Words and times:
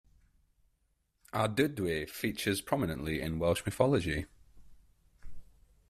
Ardudwy 1.31 2.09
features 2.09 2.59
prominently 2.59 3.21
in 3.21 3.37
Welsh 3.37 3.63
mythology. 3.67 4.25